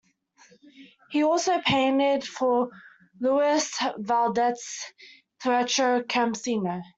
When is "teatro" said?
5.39-6.01